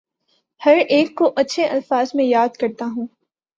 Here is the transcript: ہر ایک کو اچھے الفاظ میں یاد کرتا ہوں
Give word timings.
ہر 0.61 0.77
ایک 0.89 1.15
کو 1.15 1.31
اچھے 1.35 1.65
الفاظ 1.65 2.11
میں 2.13 2.25
یاد 2.25 2.57
کرتا 2.59 2.85
ہوں 2.85 3.07